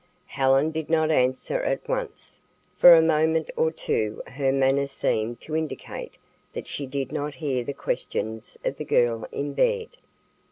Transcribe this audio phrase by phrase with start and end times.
[0.25, 2.39] Helen did not answer at once.
[2.75, 6.17] For a moment or two her manner seemed to indicate
[6.53, 9.89] that she did not hear the questions of the girl in bed.